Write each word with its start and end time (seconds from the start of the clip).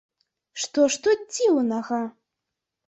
Што 0.63 0.87
ж 0.95 1.03
тут 1.09 1.19
дзіўнага?! 1.37 2.03